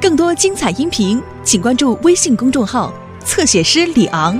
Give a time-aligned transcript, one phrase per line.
[0.00, 2.92] 更多精彩音频，请关注微信公众号
[3.24, 4.38] “侧写师李昂”。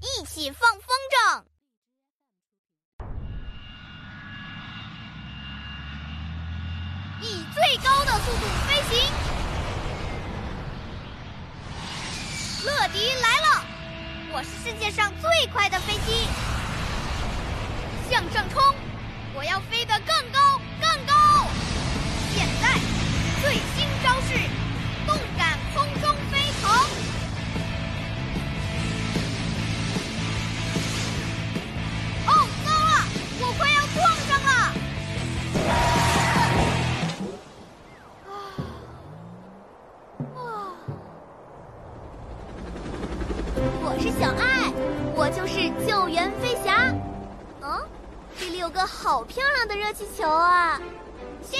[0.00, 1.42] 一起放风筝，
[7.22, 8.92] 以最高的速度飞行。
[12.64, 13.64] 乐迪来了，
[14.32, 16.21] 我是世界上最快的飞机，
[18.30, 18.62] 上冲！
[19.34, 19.98] 我要飞得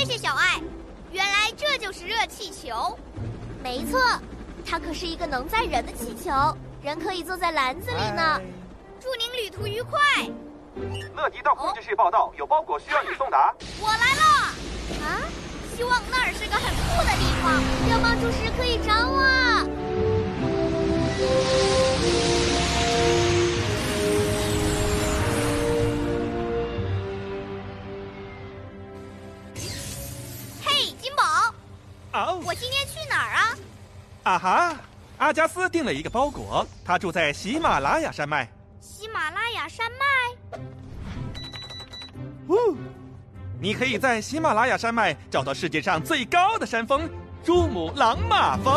[0.04, 0.60] 谢谢小爱，
[1.12, 2.98] 原来这就是热气球。
[3.62, 4.00] 没错，
[4.66, 6.32] 它可是一个能载人的气球，
[6.82, 8.40] 人可以坐在篮子里呢。
[8.98, 10.00] 祝您旅途愉快！
[11.14, 13.54] 乐迪到控制室报道，有包裹需要你送达。
[13.80, 15.06] 我来了！
[15.06, 15.22] 啊，
[15.76, 19.91] 希望那儿是个很酷的地方，要帮助时可以找我。
[34.32, 34.76] 啊哈！
[35.18, 38.50] 阿加斯订了一个包裹，他住在喜马拉雅山脉。
[38.80, 40.58] 喜马拉雅山脉。
[42.48, 42.78] 呜，
[43.60, 47.06] 你可以在喜马拉雅山脉找到世界上最高的山峰——
[47.44, 48.74] 珠穆朗玛峰。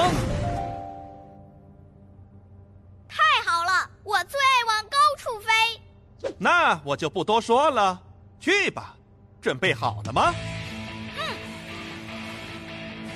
[3.07, 3.17] 太
[3.49, 6.33] 好了，我最爱往高处飞。
[6.37, 8.01] 那我就不多说了，
[8.41, 8.97] 去吧，
[9.41, 10.33] 准备好了吗？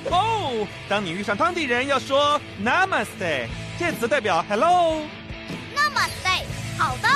[0.10, 0.18] 嗯。
[0.18, 3.48] 哦，当你遇上当地人，要说 Namaste，
[3.78, 5.02] 这词代表 Hello。
[5.76, 6.44] Namaste，
[6.78, 7.10] 好的。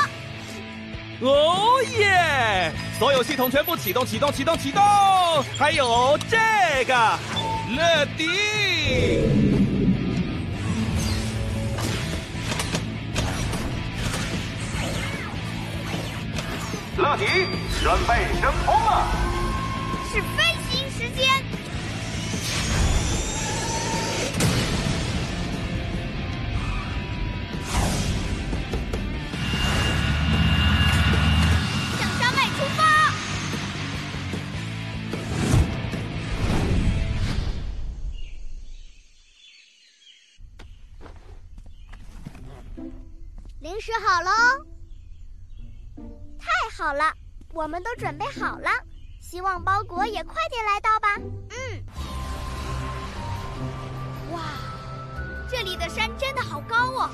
[1.22, 2.72] 哦耶！
[3.00, 4.84] 所有系统全部启动，启动，启动，启动！
[5.58, 6.38] 还有这
[6.86, 6.94] 个，
[7.76, 8.28] 乐迪。
[16.98, 17.25] 乐迪，
[17.81, 19.08] 准备升空了。
[20.12, 21.53] 是飞行时间。
[43.63, 44.29] 零食好喽。
[46.38, 47.13] 太好了，
[47.53, 48.69] 我们都准备好了，
[49.22, 51.16] 希望包裹也快点来到吧。
[51.50, 51.81] 嗯。
[54.34, 54.41] 哇，
[55.50, 57.09] 这里的山真的好高哦。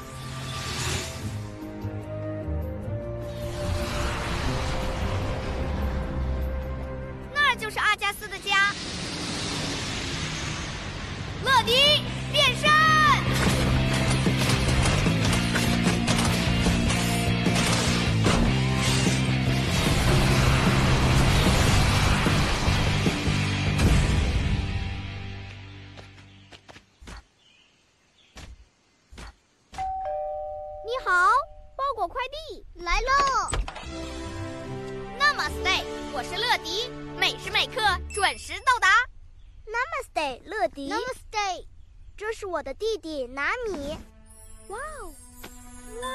[42.59, 43.97] 我的弟弟拿米。
[44.67, 45.15] 哇哦，
[46.01, 46.07] 哇，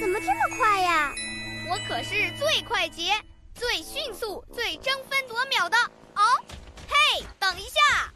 [0.00, 1.12] 怎么这么快呀？
[1.68, 3.12] 我可是最快捷、
[3.54, 5.76] 最迅速、最争分夺秒的
[6.14, 6.22] 哦！
[6.88, 8.10] 嘿，等一下。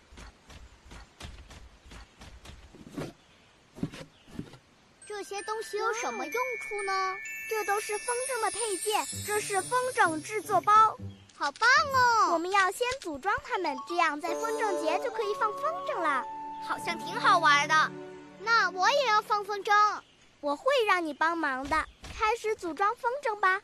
[5.07, 7.15] 这些东西有什么用处呢？
[7.51, 10.97] 这都是风筝的配件，这是风筝制作包，
[11.37, 12.33] 好棒哦！
[12.33, 16.25] 我们要先组装它们，这样在风筝节就可以放风筝了。
[16.66, 17.75] 好像挺好玩的。
[18.41, 19.72] 那我也要放风筝，
[20.41, 21.77] 我会让你帮忙的。
[22.16, 23.61] 开始组装风筝吧。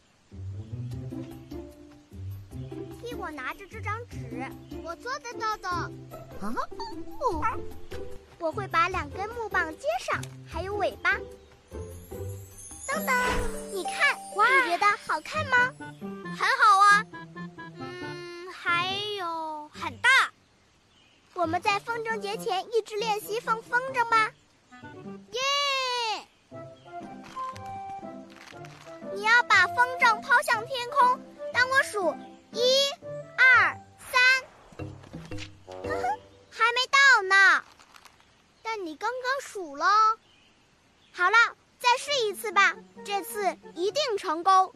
[3.01, 4.47] 替我拿着这张纸，
[4.85, 5.69] 我做得到的。
[5.69, 6.55] 啊，
[7.21, 7.59] 哦，
[8.39, 11.17] 我会把两根木棒接上，还有尾巴。
[12.89, 13.15] 等等，
[13.73, 15.73] 你看，哇，你觉得好看吗？
[16.01, 17.07] 很好啊。
[21.41, 24.31] 我们在风筝节前一直练习放风筝吧。
[25.33, 25.41] 耶！
[29.15, 31.19] 你要把风筝抛向天空，
[31.51, 32.15] 当我数，
[32.53, 32.61] 一、
[33.39, 34.21] 二、三。
[35.83, 36.19] 呵呵，
[36.51, 37.65] 还没到呢。
[38.63, 39.87] 但你刚刚数了。
[41.11, 44.75] 好了，再试一次吧，这次一定成功。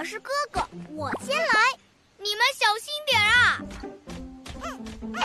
[0.00, 1.52] 我是哥哥，我先来。
[2.16, 3.60] 你们小心点啊！
[5.12, 5.20] 哎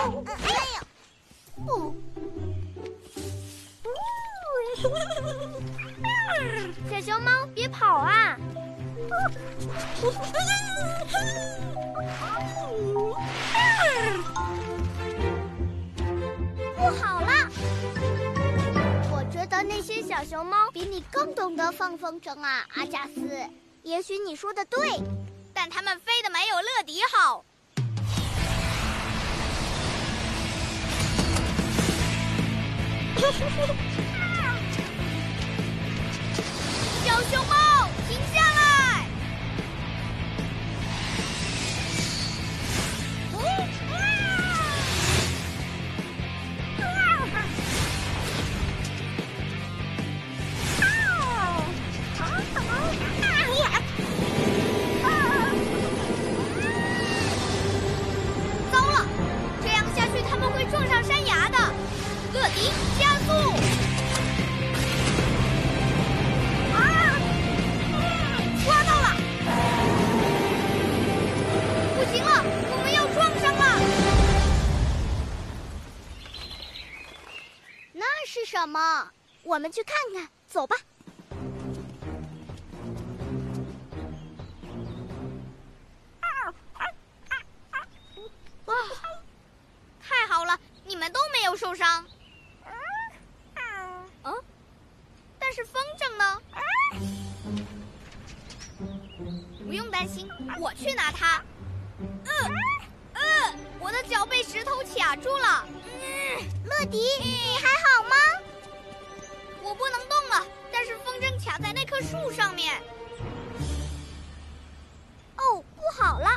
[0.74, 0.84] 呀，
[1.66, 1.96] 哦，
[6.92, 8.38] 小熊猫，别跑啊！
[16.76, 17.50] 不好了，
[19.10, 23.22] 我觉得那些小熊猫比你更懂得放风筝啊，阿加斯。
[23.86, 25.00] 也许你说的对。
[25.54, 27.46] 但他们飞得没有乐迪好。
[37.06, 37.65] 小熊猫，
[78.76, 79.10] 是什么？
[79.44, 80.76] 我们去看看，走吧。
[88.66, 88.76] 哇，
[90.02, 92.06] 太好了，你们都没有受伤。
[94.24, 94.34] 嗯，
[95.40, 96.42] 但是风筝呢？
[99.66, 100.28] 不用担心，
[100.60, 101.42] 我去拿它。
[102.00, 102.20] 嗯，
[103.14, 103.24] 嗯，
[103.80, 105.66] 我的脚被石头卡住了。
[105.70, 108.16] 嗯，乐迪，你还好吗？
[109.78, 112.82] 不能动了，但是风筝卡在那棵树上面。
[115.38, 116.30] 哦，不好了！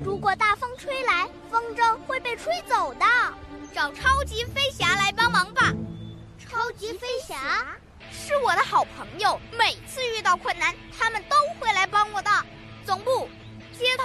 [0.00, 3.06] 如果大风吹来，风筝会被吹走的。
[3.74, 5.72] 找超级飞侠来帮忙吧。
[6.38, 7.66] 超级飞侠
[8.10, 12.30] 是我的好朋友，每次遇到困难，他们都会来帮我的。
[12.84, 13.28] 总部，
[13.78, 14.04] 接通。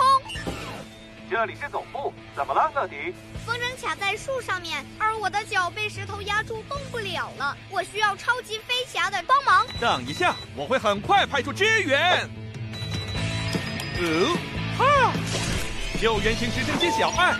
[1.31, 3.16] 这里是总部，怎么了，乐迪？
[3.45, 7.56] 风筝卡在树上面，而我的脚被石头压住，动不了了。
[7.69, 9.66] 我需要超级飞侠的帮忙。
[9.80, 12.30] 等一下，我会很快派出支援。
[13.98, 14.38] 哦，
[14.78, 15.13] 哈！
[16.01, 17.34] 救援型直升机小爱，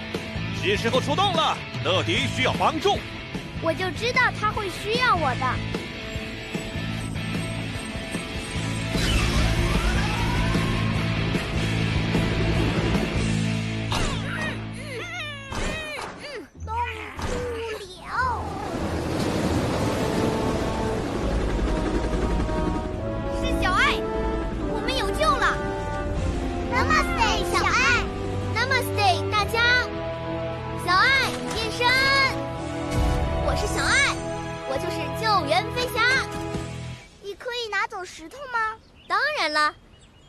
[0.64, 1.58] 是时候出动了。
[1.84, 2.98] 乐迪需要帮助，
[3.62, 5.71] 我就知道他会需要我的。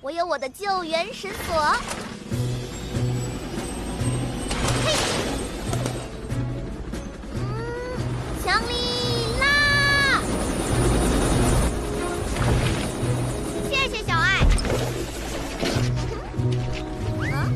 [0.02, 1.54] 我有我的救援绳索。
[4.84, 4.92] 嘿，
[7.36, 7.40] 嗯，
[8.44, 8.74] 强力
[9.38, 10.20] 拉！
[13.70, 14.40] 谢谢小爱。
[17.30, 17.46] 啊？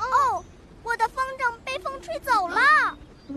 [0.00, 0.44] 哦，
[0.82, 2.60] 我的风筝被风吹走了。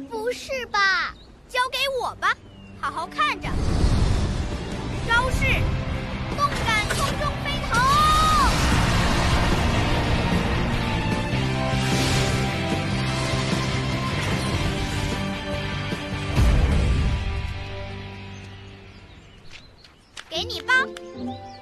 [0.10, 1.16] 不是吧？
[1.48, 2.36] 交给我吧，
[2.82, 3.48] 好好看着。
[5.08, 5.46] 招式：
[20.32, 20.74] 给你吧。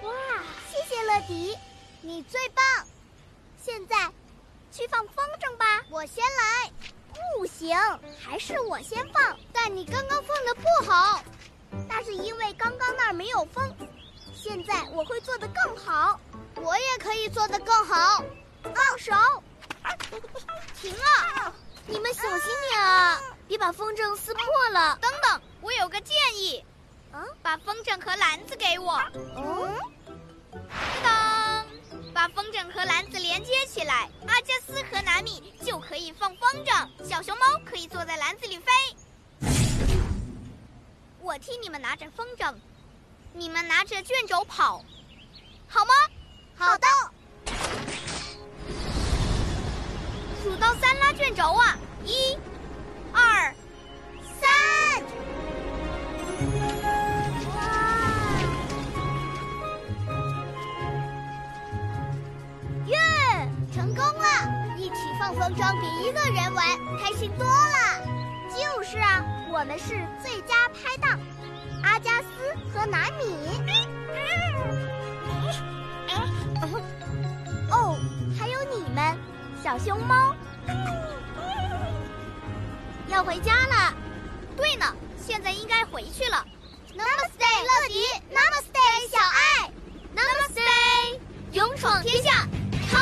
[0.03, 0.11] 哇，
[0.71, 1.57] 谢谢乐迪，
[2.01, 2.63] 你最棒！
[3.59, 3.97] 现在
[4.71, 6.71] 去放风筝吧，我先来。
[7.35, 7.75] 不行，
[8.23, 9.35] 还是我先放。
[9.51, 11.23] 但你刚刚放的不好，
[11.87, 13.75] 那是因为刚刚那儿没有风。
[14.35, 16.21] 现在我会做得更好，
[16.55, 18.23] 我也可以做得更好。
[18.61, 19.11] 放手！
[20.79, 21.51] 停了！
[21.87, 24.95] 你们小心点啊，别把风筝撕破了。
[25.01, 26.63] 等等，我有个建议，
[27.13, 28.93] 嗯，把风筝和篮子给我。
[29.35, 29.75] 哦，
[31.03, 31.65] 当，
[32.13, 38.71] 把风筝和篮子连接起来，阿加斯和南米就可以放风筝，小熊猫可以坐在篮子里飞。
[41.21, 42.53] 我替你们拿着风筝，
[43.33, 44.83] 你们拿着卷轴跑，
[45.67, 45.93] 好吗？
[46.57, 46.87] 好的。
[50.43, 51.77] 数到三拉卷轴啊！
[52.05, 52.37] 一、
[65.33, 66.65] 风筝比一个人玩
[67.01, 68.19] 开心多了。
[68.49, 71.19] 就是啊我们是最佳拍档
[71.83, 72.27] 阿加斯
[72.73, 73.35] 和南米。
[77.71, 77.97] 哦
[78.37, 79.17] 还有你们
[79.63, 80.35] 小熊猫。
[83.07, 83.93] 要回家了。
[84.57, 84.85] 对呢
[85.17, 86.45] 现在应该回去了。
[86.95, 88.03] Namaste 乐迪。
[88.33, 89.71] Namaste 小爱。
[90.15, 91.19] Namaste
[91.51, 92.47] 勇闯天下。
[92.91, 92.97] 超